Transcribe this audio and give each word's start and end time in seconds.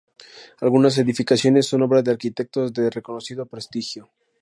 Algunas 0.61 0.97
edificaciones 0.97 1.67
son 1.67 1.83
obra 1.83 2.01
de 2.01 2.09
arquitectos 2.09 2.73
de 2.73 2.89
reconocido 2.89 3.45
prestigio. 3.45 4.09